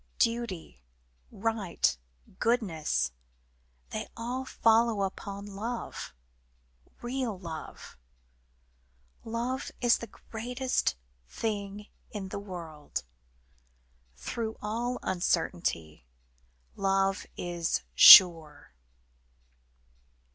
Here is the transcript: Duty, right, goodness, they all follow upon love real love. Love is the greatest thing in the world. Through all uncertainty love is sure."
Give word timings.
Duty, 0.17 0.81
right, 1.31 1.95
goodness, 2.39 3.11
they 3.91 4.07
all 4.17 4.45
follow 4.45 5.03
upon 5.03 5.45
love 5.45 6.15
real 7.03 7.37
love. 7.37 7.95
Love 9.23 9.69
is 9.79 9.99
the 9.99 10.07
greatest 10.07 10.95
thing 11.29 11.85
in 12.09 12.29
the 12.29 12.39
world. 12.39 13.03
Through 14.15 14.57
all 14.59 14.97
uncertainty 15.03 16.03
love 16.75 17.27
is 17.37 17.83
sure." 17.93 18.73